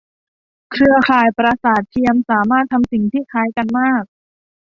[0.71, 4.03] เครือข่ายประสาทเทียมสามารถทำสิ่งที่คล้ายกันมาก